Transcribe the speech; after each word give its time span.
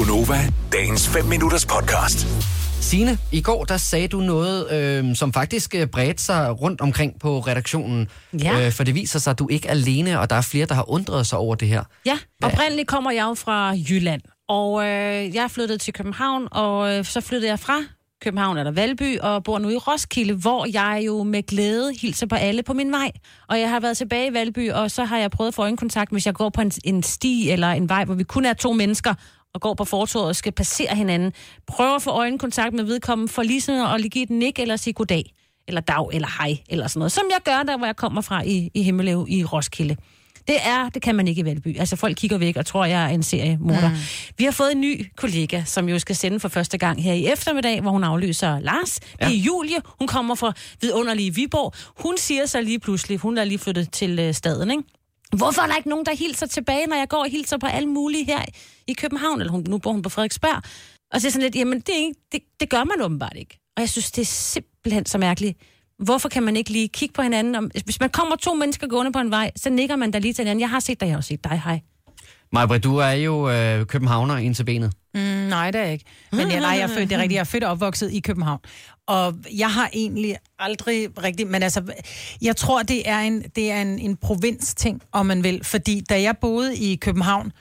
Gunova, 0.00 0.38
dagens 0.72 1.08
5 1.08 1.24
minutters 1.24 1.66
podcast. 1.66 2.26
Signe, 2.80 3.18
i 3.32 3.40
går 3.40 3.64
der 3.64 3.76
sagde 3.76 4.08
du 4.08 4.20
noget, 4.20 4.72
øh, 4.72 5.16
som 5.16 5.32
faktisk 5.32 5.74
øh, 5.74 5.86
bredte 5.86 6.22
sig 6.22 6.60
rundt 6.60 6.80
omkring 6.80 7.20
på 7.20 7.38
redaktionen. 7.38 8.08
Ja. 8.42 8.66
Øh, 8.66 8.72
for 8.72 8.84
det 8.84 8.94
viser 8.94 9.18
sig, 9.18 9.30
at 9.30 9.38
du 9.38 9.48
ikke 9.48 9.68
er 9.68 9.72
alene, 9.72 10.20
og 10.20 10.30
der 10.30 10.36
er 10.36 10.40
flere, 10.40 10.66
der 10.66 10.74
har 10.74 10.90
undret 10.90 11.26
sig 11.26 11.38
over 11.38 11.54
det 11.54 11.68
her. 11.68 11.84
Ja, 12.06 12.18
oprindeligt 12.42 12.88
kommer 12.88 13.10
jeg 13.10 13.22
jo 13.22 13.34
fra 13.34 13.74
Jylland, 13.90 14.20
og 14.48 14.82
øh, 14.82 15.34
jeg 15.34 15.50
flyttet 15.50 15.80
til 15.80 15.92
København, 15.92 16.48
og 16.50 16.98
øh, 16.98 17.04
så 17.04 17.20
flyttede 17.20 17.50
jeg 17.50 17.58
fra 17.58 17.78
København 18.22 18.58
eller 18.58 18.72
Valby, 18.72 19.18
og 19.18 19.44
bor 19.44 19.58
nu 19.58 19.68
i 19.68 19.76
Roskilde, 19.76 20.34
hvor 20.34 20.66
jeg 20.72 21.02
jo 21.06 21.22
med 21.22 21.42
glæde 21.42 21.92
hilser 22.00 22.26
på 22.26 22.34
alle 22.34 22.62
på 22.62 22.72
min 22.72 22.92
vej. 22.92 23.10
Og 23.48 23.60
jeg 23.60 23.70
har 23.70 23.80
været 23.80 23.96
tilbage 23.96 24.30
i 24.30 24.34
Valby, 24.34 24.70
og 24.70 24.90
så 24.90 25.04
har 25.04 25.18
jeg 25.18 25.30
prøvet 25.30 25.48
at 25.48 25.54
få 25.54 25.62
øjenkontakt, 25.62 26.12
hvis 26.12 26.26
jeg 26.26 26.34
går 26.34 26.48
på 26.48 26.60
en, 26.60 26.72
en 26.84 27.02
sti 27.02 27.50
eller 27.50 27.68
en 27.68 27.88
vej, 27.88 28.04
hvor 28.04 28.14
vi 28.14 28.24
kun 28.24 28.44
er 28.44 28.52
to 28.52 28.72
mennesker, 28.72 29.14
og 29.54 29.60
går 29.60 29.74
på 29.74 29.84
fortovet 29.84 30.28
og 30.28 30.36
skal 30.36 30.52
passere 30.52 30.96
hinanden. 30.96 31.32
Prøver 31.66 31.94
at 31.94 32.02
få 32.02 32.10
øjenkontakt 32.10 32.74
med 32.74 32.84
vedkommende, 32.84 33.32
for 33.32 33.42
lige 33.42 33.60
sådan 33.60 34.04
at 34.04 34.10
give 34.10 34.22
et 34.22 34.30
nik 34.30 34.58
eller 34.58 34.76
sige 34.76 34.94
goddag, 34.94 35.34
eller 35.68 35.80
dag, 35.80 36.06
eller 36.12 36.28
hej, 36.38 36.58
eller 36.68 36.86
sådan 36.86 36.98
noget. 36.98 37.12
Som 37.12 37.24
jeg 37.30 37.40
gør 37.44 37.62
der, 37.62 37.76
hvor 37.76 37.86
jeg 37.86 37.96
kommer 37.96 38.20
fra 38.20 38.42
i, 38.42 38.70
i 38.74 38.82
Himmelev 38.82 39.26
i 39.28 39.44
Roskilde. 39.44 39.96
Det 40.48 40.56
er, 40.64 40.88
det 40.88 41.02
kan 41.02 41.14
man 41.14 41.28
ikke 41.28 41.40
i 41.40 41.44
Valby. 41.44 41.78
Altså 41.78 41.96
folk 41.96 42.16
kigger 42.16 42.38
væk 42.38 42.56
og 42.56 42.66
tror, 42.66 42.84
jeg 42.84 43.04
er 43.04 43.08
en 43.08 43.22
seriemorder. 43.22 43.88
Mm. 43.88 43.96
Vi 44.38 44.44
har 44.44 44.50
fået 44.50 44.72
en 44.72 44.80
ny 44.80 45.06
kollega, 45.16 45.62
som 45.64 45.88
jo 45.88 45.98
skal 45.98 46.16
sende 46.16 46.40
for 46.40 46.48
første 46.48 46.78
gang 46.78 47.02
her 47.02 47.12
i 47.12 47.26
eftermiddag, 47.26 47.80
hvor 47.80 47.90
hun 47.90 48.04
aflyser 48.04 48.60
Lars. 48.60 49.00
Det 49.00 49.26
er 49.26 49.30
Julie. 49.30 49.76
Hun 49.98 50.08
kommer 50.08 50.34
fra 50.34 50.52
vidunderlige 50.80 51.34
Viborg. 51.34 51.74
Hun 52.02 52.18
siger 52.18 52.46
så 52.46 52.60
lige 52.60 52.78
pludselig, 52.78 53.18
hun 53.18 53.38
er 53.38 53.44
lige 53.44 53.58
flyttet 53.58 53.92
til 53.92 54.18
øh, 54.18 54.34
staden, 54.34 54.70
ikke? 54.70 54.82
Hvorfor 55.36 55.62
er 55.62 55.66
der 55.66 55.76
ikke 55.76 55.88
nogen, 55.88 56.06
der 56.06 56.16
hilser 56.16 56.46
tilbage, 56.46 56.86
når 56.86 56.96
jeg 56.96 57.08
går 57.08 57.18
og 57.18 57.30
hilser 57.30 57.58
på 57.58 57.66
alle 57.66 57.88
mulige 57.88 58.24
her 58.24 58.44
i 58.86 58.92
København? 58.92 59.40
Eller 59.40 59.52
hun, 59.52 59.64
nu 59.68 59.78
bor 59.78 59.92
hun 59.92 60.02
på 60.02 60.08
Frederiksberg. 60.08 60.62
Og 61.12 61.20
så 61.20 61.26
er 61.26 61.30
sådan 61.30 61.42
lidt, 61.42 61.56
jamen 61.56 61.80
det, 61.80 61.88
er 61.88 61.98
ikke, 61.98 62.20
det, 62.32 62.40
det 62.60 62.70
gør 62.70 62.84
man 62.84 63.02
åbenbart 63.02 63.36
ikke. 63.36 63.58
Og 63.76 63.80
jeg 63.80 63.88
synes, 63.88 64.10
det 64.10 64.22
er 64.22 64.26
simpelthen 64.26 65.06
så 65.06 65.18
mærkeligt. 65.18 65.58
Hvorfor 65.98 66.28
kan 66.28 66.42
man 66.42 66.56
ikke 66.56 66.70
lige 66.70 66.88
kigge 66.88 67.12
på 67.12 67.22
hinanden? 67.22 67.54
Om, 67.54 67.70
hvis 67.84 68.00
man 68.00 68.10
kommer 68.10 68.36
to 68.36 68.54
mennesker 68.54 68.86
gående 68.86 69.12
på 69.12 69.18
en 69.18 69.30
vej, 69.30 69.50
så 69.56 69.70
nikker 69.70 69.96
man 69.96 70.10
da 70.10 70.18
lige 70.18 70.32
til 70.32 70.42
hinanden. 70.42 70.60
Jeg 70.60 70.70
har 70.70 70.80
set 70.80 71.00
dig, 71.00 71.06
jeg 71.06 71.16
har 71.16 71.20
set 71.20 71.44
dig, 71.44 71.62
hej. 71.64 71.80
Majbrit, 72.52 72.84
du 72.84 72.96
er 72.96 73.10
jo 73.10 73.50
øh, 73.50 73.86
københavner 73.86 74.36
ind 74.36 74.54
til 74.54 74.64
benet. 74.64 74.92
Nej, 75.50 75.70
det 75.70 75.80
er 75.80 75.84
ikke. 75.84 76.04
Men 76.32 76.50
jeg, 76.50 76.60
nej, 76.60 76.70
jeg 76.70 76.80
er 76.80 76.86
født, 76.86 77.10
det 77.10 77.16
er 77.16 77.18
rigtigt, 77.18 77.34
jeg 77.34 77.40
er 77.40 77.44
født 77.44 77.64
og 77.64 77.70
opvokset 77.70 78.12
i 78.12 78.20
København. 78.20 78.60
Og 79.06 79.34
jeg 79.56 79.70
har 79.70 79.90
egentlig 79.92 80.36
aldrig 80.58 81.22
rigtig... 81.22 81.46
Men 81.46 81.62
altså, 81.62 81.82
jeg 82.42 82.56
tror, 82.56 82.82
det 82.82 83.08
er 83.08 83.18
en, 83.18 83.42
det 83.56 83.70
er 83.70 83.82
en, 83.82 83.98
en 83.98 84.16
provins-ting, 84.16 85.02
om 85.12 85.26
man 85.26 85.44
vil. 85.44 85.64
Fordi 85.64 86.00
da 86.00 86.22
jeg 86.22 86.36
boede 86.38 86.76
i 86.76 86.96
København, 86.96 87.52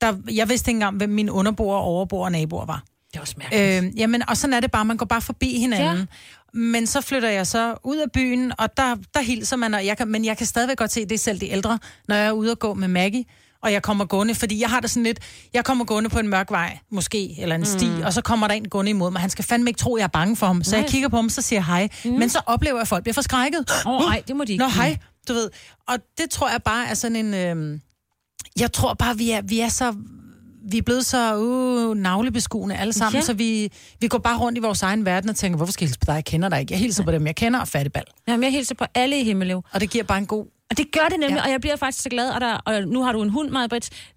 der, 0.00 0.16
jeg 0.32 0.48
vidste 0.48 0.70
ikke 0.70 0.76
engang, 0.76 0.96
hvem 0.96 1.10
mine 1.10 1.32
underboer, 1.32 1.76
overboer 1.76 2.24
og 2.24 2.32
naboer 2.32 2.66
var. 2.66 2.82
Det 3.10 3.16
er 3.16 3.20
også 3.20 3.34
mærkeligt. 3.38 3.84
Øh, 3.84 3.98
jamen, 3.98 4.28
og 4.28 4.36
sådan 4.36 4.54
er 4.54 4.60
det 4.60 4.70
bare, 4.70 4.84
man 4.84 4.96
går 4.96 5.06
bare 5.06 5.20
forbi 5.20 5.58
hinanden. 5.58 5.98
Ja. 5.98 6.04
Men 6.52 6.86
så 6.86 7.00
flytter 7.00 7.28
jeg 7.28 7.46
så 7.46 7.76
ud 7.84 7.96
af 7.96 8.12
byen, 8.12 8.52
og 8.58 8.76
der, 8.76 8.96
der 9.14 9.20
hilser 9.20 9.56
man, 9.56 9.74
og 9.74 9.86
jeg 9.86 9.96
kan, 9.96 10.08
men 10.08 10.24
jeg 10.24 10.36
kan 10.36 10.46
stadigvæk 10.46 10.76
godt 10.76 10.92
se, 10.92 11.04
det 11.04 11.20
selv 11.20 11.40
de 11.40 11.50
ældre, 11.50 11.78
når 12.08 12.14
jeg 12.14 12.26
er 12.26 12.32
ude 12.32 12.50
og 12.50 12.58
gå 12.58 12.74
med 12.74 12.88
Maggie, 12.88 13.24
og 13.62 13.72
jeg 13.72 13.82
kommer 13.82 14.04
gående, 14.04 14.34
fordi 14.34 14.60
jeg 14.60 14.70
har 14.70 14.80
det 14.80 14.90
sådan 14.90 15.02
lidt, 15.02 15.18
jeg 15.54 15.64
kommer 15.64 15.84
gående 15.84 16.10
på 16.10 16.18
en 16.18 16.28
mørk 16.28 16.50
vej, 16.50 16.78
måske, 16.90 17.34
eller 17.40 17.54
en 17.54 17.64
sti, 17.64 17.86
mm. 17.88 18.02
og 18.02 18.12
så 18.12 18.20
kommer 18.22 18.48
der 18.48 18.54
en 18.54 18.68
gående 18.68 18.90
imod 18.90 19.10
mig. 19.10 19.20
Han 19.20 19.30
skal 19.30 19.44
fandme 19.44 19.70
ikke 19.70 19.78
tro, 19.78 19.96
jeg 19.96 20.04
er 20.04 20.08
bange 20.08 20.36
for 20.36 20.46
ham. 20.46 20.64
Så 20.64 20.76
jeg 20.76 20.82
Nej. 20.82 20.90
kigger 20.90 21.08
på 21.08 21.16
ham, 21.16 21.28
så 21.28 21.42
siger 21.42 21.58
jeg 21.58 21.66
hej. 21.66 21.88
Mm. 22.04 22.10
Men 22.10 22.28
så 22.28 22.40
oplever 22.46 22.76
jeg, 22.76 22.82
at 22.82 22.88
folk 22.88 23.04
bliver 23.04 23.14
forskrækket. 23.14 23.64
Åh, 23.86 23.92
oh, 23.94 24.00
nej, 24.00 24.22
det 24.28 24.36
må 24.36 24.44
de 24.44 24.52
ikke. 24.52 24.64
Nå, 24.64 24.70
hej, 24.70 24.96
du 25.28 25.32
ved. 25.32 25.50
Og 25.88 25.96
det 26.18 26.30
tror 26.30 26.50
jeg 26.50 26.62
bare 26.62 26.86
er 26.86 26.94
sådan 26.94 27.16
en... 27.16 27.34
Øh, 27.34 27.78
jeg 28.60 28.72
tror 28.72 28.94
bare, 28.94 29.16
vi 29.16 29.30
er, 29.30 29.42
vi 29.42 29.60
er 29.60 29.68
så... 29.68 29.94
Vi 30.70 30.78
er 30.78 30.82
blevet 30.82 31.06
så 31.06 31.36
uh, 31.36 31.96
navlebeskuende 31.96 32.76
alle 32.76 32.92
sammen, 32.92 33.20
Ja. 33.20 33.26
så 33.26 33.32
vi, 33.32 33.72
vi 34.00 34.08
går 34.08 34.18
bare 34.18 34.38
rundt 34.38 34.58
i 34.58 34.60
vores 34.60 34.82
egen 34.82 35.04
verden 35.04 35.30
og 35.30 35.36
tænker, 35.36 35.56
hvorfor 35.56 35.72
skal 35.72 35.84
jeg 35.84 35.88
hilse 35.88 35.98
på 35.98 36.04
dig? 36.06 36.14
Jeg 36.14 36.24
kender 36.24 36.48
dig 36.48 36.60
ikke. 36.60 36.72
Jeg 36.72 36.78
hilser 36.80 37.04
på 37.04 37.10
dem, 37.12 37.26
jeg 37.26 37.36
kender, 37.36 37.60
og 37.60 37.68
fattigbal. 37.68 38.02
Jamen, 38.28 38.44
jeg 38.44 38.52
hilser 38.52 38.74
på 38.74 38.84
alle 38.94 39.20
i 39.20 39.24
Himmelev. 39.24 39.64
Og 39.72 39.80
det 39.80 39.90
giver 39.90 40.04
bare 40.04 40.18
en 40.18 40.26
god... 40.26 40.46
Og 40.70 40.78
det 40.78 40.86
gør 40.92 41.08
det 41.10 41.20
nemlig, 41.20 41.36
ja. 41.36 41.44
Og 41.44 41.50
jeg 41.50 41.60
bliver 41.60 41.76
faktisk 41.76 42.02
så 42.02 42.08
glad. 42.08 42.30
Og, 42.30 42.40
der, 42.40 42.54
og 42.54 42.82
nu 42.82 43.02
har 43.02 43.12
du 43.12 43.22
en 43.22 43.30
hund, 43.30 43.50
Maja 43.50 43.66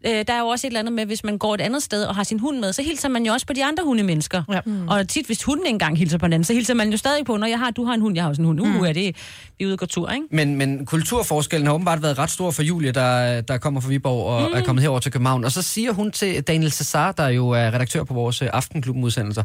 øh, 0.05 0.11
Der 0.27 0.33
er 0.33 0.39
jo 0.39 0.47
også 0.47 0.67
et 0.67 0.69
eller 0.69 0.79
andet 0.79 0.93
med, 0.93 1.05
hvis 1.05 1.23
man 1.23 1.37
går 1.37 1.53
et 1.53 1.61
andet 1.61 1.83
sted 1.83 2.03
og 2.03 2.15
har 2.15 2.23
sin 2.23 2.39
hund 2.39 2.59
med, 2.59 2.73
så 2.73 2.83
hilser 2.83 3.09
man 3.09 3.25
jo 3.25 3.33
også 3.33 3.47
på 3.47 3.53
de 3.53 3.65
andre 3.65 3.83
hundemennesker. 3.83 4.43
Ja. 4.51 4.59
Mm. 4.65 4.87
Og 4.87 5.09
tit, 5.09 5.25
hvis 5.25 5.43
hunden 5.43 5.65
ikke 5.65 5.75
engang 5.75 5.97
hilser 5.97 6.17
på 6.17 6.25
hinanden, 6.25 6.43
så 6.43 6.53
hilser 6.53 6.73
man 6.73 6.91
jo 6.91 6.97
stadig 6.97 7.25
på, 7.25 7.37
når 7.37 7.47
jeg 7.47 7.59
har, 7.59 7.71
du 7.71 7.85
har 7.85 7.93
en 7.93 8.01
hund, 8.01 8.15
jeg 8.15 8.23
har 8.23 8.29
også 8.29 8.41
en 8.41 8.45
hund. 8.45 8.61
Uh, 8.61 8.67
mm. 8.67 8.83
er 8.83 8.93
det, 8.93 9.15
vi 9.57 9.63
er 9.63 9.65
ude 9.65 9.73
og 9.73 9.79
gå 9.79 9.85
tur, 9.85 10.09
ikke? 10.09 10.25
Men, 10.31 10.55
men 10.55 10.85
kulturforskellen 10.85 11.67
har 11.67 11.73
åbenbart 11.73 12.01
været 12.01 12.17
ret 12.17 12.31
stor 12.31 12.51
for 12.51 12.63
Julie, 12.63 12.91
der, 12.91 13.41
der 13.41 13.57
kommer 13.57 13.81
fra 13.81 13.89
Viborg 13.89 14.25
og 14.25 14.49
mm. 14.49 14.57
er 14.57 14.61
kommet 14.61 14.81
herover 14.81 14.99
til 14.99 15.11
København. 15.11 15.43
Og 15.45 15.51
så 15.51 15.61
siger 15.61 15.91
hun 15.91 16.11
til 16.11 16.43
Daniel 16.43 16.71
Cesar, 16.71 17.11
der 17.11 17.27
jo 17.27 17.49
er 17.49 17.73
redaktør 17.73 18.03
på 18.03 18.13
vores 18.13 18.41
øh, 18.41 18.49
Aftenklubben-udsendelser, 18.53 19.43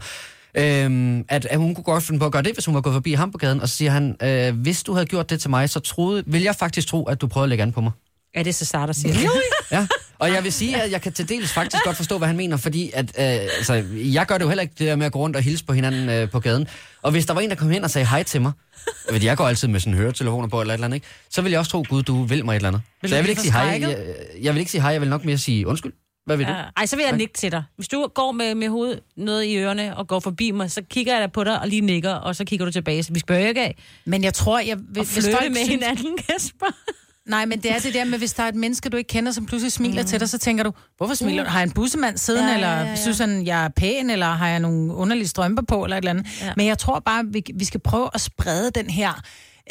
øhm, 0.54 1.24
at, 1.28 1.46
at 1.46 1.58
hun 1.58 1.74
kunne 1.74 1.84
godt 1.84 2.02
finde 2.02 2.20
på 2.20 2.26
at 2.26 2.32
gøre 2.32 2.42
det, 2.42 2.52
hvis 2.52 2.64
hun 2.64 2.74
var 2.74 2.80
gået 2.80 2.94
forbi 2.94 3.12
ham 3.12 3.32
på 3.32 3.38
gaden. 3.38 3.60
Og 3.60 3.68
så 3.68 3.76
siger 3.76 3.90
han, 3.90 4.16
øh, 4.22 4.60
hvis 4.60 4.82
du 4.82 4.92
havde 4.92 5.06
gjort 5.06 5.30
det 5.30 5.40
til 5.40 5.50
mig, 5.50 5.70
så 5.70 5.80
troede, 5.80 6.22
vil 6.26 6.42
jeg 6.42 6.54
faktisk 6.54 6.88
tro, 6.88 7.04
at 7.04 7.20
du 7.20 7.26
prøvede 7.26 7.44
at 7.44 7.48
lægge 7.48 7.62
an 7.62 7.72
på 7.72 7.80
mig. 7.80 7.92
Er 8.34 8.42
det 8.42 8.54
så 8.54 8.64
Sara, 8.64 8.86
der 8.86 8.92
siger 8.92 9.14
det? 9.14 9.28
Ja, 9.72 9.86
og 10.18 10.32
jeg 10.32 10.44
vil 10.44 10.52
sige, 10.52 10.82
at 10.82 10.90
jeg 10.90 11.02
kan 11.02 11.12
til 11.12 11.28
dels 11.28 11.52
faktisk 11.52 11.84
godt 11.84 11.96
forstå, 11.96 12.18
hvad 12.18 12.28
han 12.28 12.36
mener, 12.36 12.56
fordi 12.56 12.90
at, 12.94 13.04
øh, 13.04 13.24
altså, 13.56 13.84
jeg 13.94 14.26
gør 14.26 14.38
det 14.38 14.44
jo 14.44 14.48
heller 14.48 14.62
ikke 14.62 14.74
det 14.78 14.86
der 14.86 14.96
med 14.96 15.06
at 15.06 15.12
gå 15.12 15.18
rundt 15.18 15.36
og 15.36 15.42
hilse 15.42 15.64
på 15.64 15.72
hinanden 15.72 16.08
øh, 16.08 16.30
på 16.30 16.40
gaden. 16.40 16.66
Og 17.02 17.10
hvis 17.10 17.26
der 17.26 17.34
var 17.34 17.40
en, 17.40 17.50
der 17.50 17.56
kom 17.56 17.70
hen 17.70 17.84
og 17.84 17.90
sagde 17.90 18.06
hej 18.06 18.22
til 18.22 18.42
mig, 18.42 18.52
ved, 19.10 19.22
jeg 19.22 19.36
går 19.36 19.48
altid 19.48 19.68
med 19.68 19.80
sådan 19.80 19.94
høretelefoner 19.94 20.48
på 20.48 20.60
eller 20.60 20.74
et 20.74 20.76
eller 20.76 20.84
andet, 20.84 20.96
ikke? 20.96 21.06
så 21.30 21.42
vil 21.42 21.50
jeg 21.50 21.58
også 21.58 21.70
tro, 21.70 21.84
gud, 21.88 22.02
du 22.02 22.22
vil 22.22 22.44
mig 22.44 22.52
et 22.52 22.56
eller 22.56 22.68
andet. 22.68 22.82
Vil 23.02 23.08
så 23.08 23.16
jeg 23.16 23.24
vil 23.24 23.30
ikke 23.30 23.42
sige 23.42 23.52
hej. 23.52 23.78
Jeg, 23.80 23.98
jeg 24.42 24.54
vil 24.54 24.60
ikke 24.60 24.70
sige 24.70 24.80
hej, 24.80 24.90
jeg 24.90 25.00
vil 25.00 25.08
nok 25.08 25.24
mere 25.24 25.38
sige 25.38 25.66
undskyld. 25.66 25.92
Hvad 26.28 26.36
vil 26.36 26.46
du? 26.46 26.52
Ja. 26.52 26.62
Ej, 26.76 26.86
så 26.86 26.96
vil 26.96 27.02
jeg 27.08 27.16
nikke 27.16 27.34
til 27.34 27.52
dig. 27.52 27.62
Hvis 27.76 27.88
du 27.88 28.06
går 28.14 28.32
med, 28.32 28.54
med 28.54 28.68
hovedet 28.68 29.00
noget 29.16 29.44
i 29.44 29.56
ørerne 29.56 29.96
og 29.96 30.08
går 30.08 30.20
forbi 30.20 30.50
mig, 30.50 30.70
så 30.70 30.82
kigger 30.90 31.12
jeg 31.12 31.22
da 31.22 31.26
på 31.26 31.44
dig 31.44 31.60
og 31.60 31.68
lige 31.68 31.80
nikker, 31.80 32.12
og 32.14 32.36
så 32.36 32.44
kigger 32.44 32.66
du 32.66 32.72
tilbage. 32.72 33.02
Så 33.02 33.12
vi 33.12 33.18
spørger 33.20 33.48
ikke 33.48 33.60
af 33.62 33.76
Men 34.04 34.24
jeg 34.24 34.34
tror, 34.34 34.58
jeg... 34.58 34.76
Hvis, 34.76 35.12
flytte 35.12 35.32
folk 35.32 35.48
med 35.48 35.56
synes- 35.56 35.68
hinanden, 35.68 36.18
Kasper. 36.28 36.66
Nej, 37.26 37.44
men 37.46 37.60
det 37.60 37.70
er 37.72 37.78
det 37.78 37.94
der 37.94 38.04
med, 38.04 38.18
hvis 38.18 38.32
der 38.32 38.42
er 38.42 38.48
et 38.48 38.54
menneske, 38.54 38.88
du 38.88 38.96
ikke 38.96 39.08
kender, 39.08 39.32
som 39.32 39.46
pludselig 39.46 39.72
smiler 39.72 40.02
mm. 40.02 40.08
til 40.08 40.20
dig, 40.20 40.28
så 40.28 40.38
tænker 40.38 40.64
du, 40.64 40.72
hvorfor 40.96 41.14
smiler 41.14 41.44
du? 41.44 41.50
Har 41.50 41.58
jeg 41.58 41.66
en 41.66 41.72
bussemand 41.72 42.18
siddende, 42.18 42.48
Ja, 42.48 42.54
eller 42.54 42.68
ja, 42.68 42.82
ja. 42.82 42.96
synes 42.96 43.18
han, 43.18 43.46
jeg 43.46 43.64
er 43.64 43.68
pæn, 43.68 44.10
eller 44.10 44.26
har 44.26 44.48
jeg 44.48 44.60
nogle 44.60 44.94
underlige 44.94 45.28
strømper 45.28 45.62
på, 45.62 45.84
eller 45.84 45.96
et 45.96 46.00
eller 46.00 46.10
andet. 46.10 46.26
Ja. 46.42 46.52
Men 46.56 46.66
jeg 46.66 46.78
tror 46.78 46.98
bare, 47.00 47.24
vi, 47.26 47.42
vi 47.54 47.64
skal 47.64 47.80
prøve 47.80 48.10
at 48.14 48.20
sprede 48.20 48.70
den 48.70 48.90
her, 48.90 49.22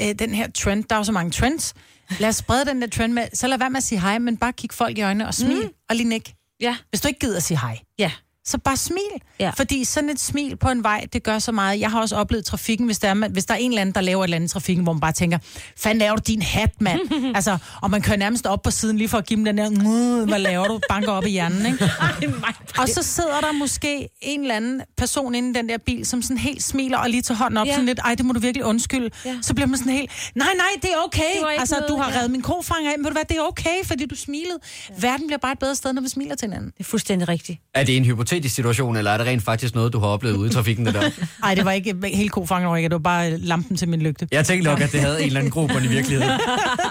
øh, 0.01 0.07
den 0.19 0.33
her 0.33 0.47
trend. 0.51 0.83
Der 0.89 0.95
er 0.95 0.99
jo 0.99 1.03
så 1.03 1.11
mange 1.11 1.31
trends. 1.31 1.73
Lad 2.19 2.29
os 2.29 2.35
sprede 2.35 2.65
den 2.65 2.81
der 2.81 2.87
trend 2.87 3.13
med, 3.13 3.23
så 3.33 3.47
lad 3.47 3.57
være 3.57 3.69
med 3.69 3.77
at 3.77 3.83
sige 3.83 3.99
hej, 4.01 4.17
men 4.19 4.37
bare 4.37 4.53
kig 4.53 4.69
folk 4.73 4.97
i 4.97 5.01
øjnene 5.01 5.27
og 5.27 5.33
smil, 5.33 5.61
mm. 5.63 5.69
og 5.89 5.95
lige 5.95 6.09
nik. 6.09 6.33
Ja, 6.61 6.77
Hvis 6.89 7.01
du 7.01 7.07
ikke 7.07 7.19
gider 7.19 7.37
at 7.37 7.43
sige 7.43 7.59
hej, 7.59 7.79
ja. 7.99 8.11
Så 8.47 8.57
bare 8.57 8.77
smil. 8.77 9.01
Ja. 9.39 9.49
Fordi 9.49 9.83
sådan 9.83 10.09
et 10.09 10.19
smil 10.19 10.55
på 10.55 10.69
en 10.69 10.83
vej, 10.83 11.05
det 11.13 11.23
gør 11.23 11.39
så 11.39 11.51
meget. 11.51 11.79
Jeg 11.79 11.91
har 11.91 12.01
også 12.01 12.15
oplevet 12.15 12.45
trafikken, 12.45 12.85
hvis 12.85 12.99
der, 12.99 13.07
er, 13.09 13.13
man- 13.13 13.31
hvis 13.31 13.45
der 13.45 13.53
er 13.53 13.57
en 13.57 13.71
eller 13.71 13.81
anden, 13.81 13.95
der 13.95 14.01
laver 14.01 14.23
et 14.23 14.25
eller 14.27 14.35
andet 14.35 14.49
i 14.49 14.51
trafikken, 14.53 14.83
hvor 14.83 14.93
man 14.93 14.99
bare 14.99 15.11
tænker, 15.11 15.37
fanden 15.77 15.99
laver 15.99 16.15
du 16.15 16.21
din 16.27 16.41
hat, 16.41 16.81
mand? 16.81 16.99
altså, 17.35 17.57
og 17.81 17.91
man 17.91 18.01
kører 18.01 18.17
nærmest 18.17 18.45
op 18.45 18.61
på 18.61 18.71
siden 18.71 18.97
lige 18.97 19.09
for 19.09 19.17
at 19.17 19.25
give 19.25 19.37
dem 19.37 19.45
den 19.45 19.57
der, 19.57 19.69
"Mm, 19.69 20.27
hvad 20.29 20.39
laver 20.39 20.67
du? 20.67 20.79
Banker 20.89 21.11
op 21.11 21.25
i 21.25 21.29
hjernen, 21.29 21.65
ikke? 21.65 21.83
Ej. 22.01 22.53
Og 22.77 22.89
så 22.89 23.03
sidder 23.03 23.39
der 23.41 23.51
måske 23.51 24.09
en 24.21 24.41
eller 24.41 24.55
anden 24.55 24.81
person 24.97 25.35
inde 25.35 25.49
i 25.49 25.53
den 25.53 25.69
der 25.69 25.77
bil, 25.85 26.05
som 26.05 26.21
sådan 26.21 26.37
helt 26.37 26.63
smiler 26.63 26.97
og 26.97 27.09
lige 27.09 27.21
tager 27.21 27.37
hånden 27.37 27.57
op, 27.57 27.67
Ja. 27.67 27.71
sådan 27.71 27.85
lidt, 27.85 27.99
ej, 27.99 28.15
det 28.15 28.25
må 28.25 28.33
du 28.33 28.39
virkelig 28.39 28.65
undskylde. 28.65 29.09
Ja. 29.25 29.35
Så 29.41 29.53
bliver 29.53 29.67
man 29.67 29.77
sådan 29.77 29.93
helt, 29.93 30.11
nej, 30.35 30.47
nej, 30.57 30.67
det 30.81 30.89
er 30.89 30.97
okay. 31.05 31.21
Det 31.39 31.59
altså, 31.59 31.75
noget, 31.75 31.89
du 31.89 31.97
har 31.97 32.11
ja. 32.11 32.17
reddet 32.17 32.31
min 32.31 32.41
kofanger 32.41 32.91
af, 32.91 32.97
men 32.97 33.03
ved 33.05 33.11
du 33.11 33.13
hvad, 33.15 33.25
det 33.29 33.37
er 33.37 33.41
okay, 33.41 33.83
fordi 33.85 34.05
du 34.05 34.15
smilede. 34.15 34.57
Ja. 34.89 34.93
Verden 35.09 35.27
bliver 35.27 35.37
bare 35.39 35.51
et 35.51 35.59
bedre 35.59 35.75
sted, 35.75 35.93
når 35.93 36.01
vi 36.01 36.09
smiler 36.09 36.35
til 36.35 36.45
hinanden. 36.47 36.71
Det 36.71 36.79
er 36.79 36.83
fuldstændig 36.83 37.27
rigtigt. 37.27 37.59
Er 37.73 37.83
det 37.83 37.97
en 37.97 38.05
hypotetisk 38.37 38.55
situation, 38.55 38.97
eller 38.97 39.11
er 39.11 39.17
det 39.17 39.27
rent 39.27 39.43
faktisk 39.43 39.75
noget, 39.75 39.93
du 39.93 39.99
har 39.99 40.07
oplevet 40.07 40.35
ude 40.35 40.49
i 40.49 40.53
trafikken? 40.53 40.85
Det 40.85 40.93
der? 40.93 41.09
Nej, 41.43 41.55
det 41.55 41.65
var 41.65 41.71
ikke 41.71 41.95
helt 42.13 42.31
kofanger, 42.31 42.75
det 42.75 42.91
var 42.91 42.97
bare 42.97 43.37
lampen 43.37 43.77
til 43.77 43.89
min 43.89 44.01
lygte. 44.01 44.27
Jeg 44.31 44.45
tænkte 44.45 44.69
nok, 44.69 44.81
at 44.81 44.91
det 44.91 44.99
havde 44.99 45.19
en 45.21 45.25
eller 45.27 45.39
anden 45.39 45.51
grobund 45.51 45.85
i 45.85 45.87
virkeligheden. 45.97 46.39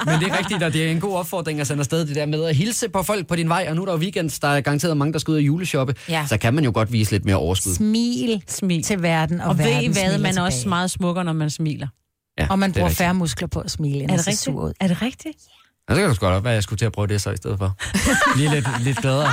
Men 0.07 0.21
det 0.21 0.29
er 0.29 0.39
rigtigt, 0.39 0.63
og 0.63 0.73
det 0.73 0.87
er 0.87 0.91
en 0.91 1.01
god 1.01 1.17
opfordring 1.17 1.61
at 1.61 1.67
sende 1.67 1.81
afsted 1.81 2.07
det 2.07 2.17
der 2.17 2.27
med 2.27 2.45
at 2.45 2.57
hilse 2.57 2.89
på 2.89 3.03
folk 3.03 3.27
på 3.27 3.37
din 3.37 3.49
vej. 3.49 3.67
Og 3.69 3.77
nu 3.77 3.83
er 3.83 3.87
der 3.87 3.93
jo 3.93 3.99
weekend, 3.99 4.31
der 4.43 4.49
er 4.49 4.61
garanteret 4.61 4.97
mange, 4.97 5.13
der 5.13 5.19
skal 5.19 5.33
ud 5.33 5.37
og 5.37 5.43
juleshoppe. 5.43 5.95
Ja. 6.09 6.27
Så 6.29 6.37
kan 6.39 6.55
man 6.55 6.65
jo 6.65 6.71
godt 6.75 6.93
vise 6.93 7.11
lidt 7.11 7.25
mere 7.25 7.37
overskud. 7.37 7.75
Smil, 7.75 8.43
Smil. 8.49 8.83
til 8.83 9.03
verden, 9.03 9.41
og, 9.41 9.49
Og 9.49 9.59
ved 9.59 9.65
I 9.67 9.69
verden 9.69 9.93
hvad, 9.93 10.19
man 10.19 10.39
er 10.39 10.43
også 10.43 10.59
tilbage. 10.59 10.69
meget 10.69 10.91
smukkere, 10.91 11.25
når 11.25 11.33
man 11.33 11.51
smiler. 11.51 11.87
Ja, 12.39 12.47
Og 12.51 12.59
man 12.59 12.71
er 12.71 12.75
bruger 12.75 12.89
færre 12.91 13.15
muskler 13.15 13.49
på 13.49 13.61
at 13.61 13.71
smile, 13.71 14.01
end 14.03 14.11
Er 14.11 14.17
det 14.17 14.27
rigtigt? 14.27 14.57
Er 14.81 14.87
det 14.89 15.03
rigtigt? 15.03 15.37
Ja, 15.89 15.95
det 15.95 16.01
kan 16.03 16.11
du 16.11 16.17
godt 16.21 16.35
op, 16.35 16.47
at 16.47 16.55
jeg 16.55 16.63
skulle 16.63 16.79
til 16.79 16.87
at 16.87 16.93
prøve 16.93 17.07
det 17.07 17.21
så 17.23 17.31
i 17.31 17.37
stedet 17.37 17.59
for. 17.59 17.77
Lige 18.39 18.51
lidt, 18.51 18.67
lidt 18.85 18.99
gladere. 18.99 19.33